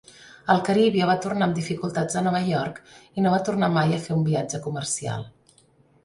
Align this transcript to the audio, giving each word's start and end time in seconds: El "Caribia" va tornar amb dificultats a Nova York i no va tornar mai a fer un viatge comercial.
El 0.51 0.61
"Caribia" 0.67 1.09
va 1.09 1.15
tornar 1.25 1.47
amb 1.47 1.57
dificultats 1.57 2.17
a 2.21 2.23
Nova 2.27 2.41
York 2.47 2.79
i 3.21 3.25
no 3.25 3.33
va 3.33 3.41
tornar 3.49 3.69
mai 3.75 3.93
a 3.97 4.01
fer 4.07 4.17
un 4.17 4.25
viatge 4.31 4.61
comercial. 4.65 5.29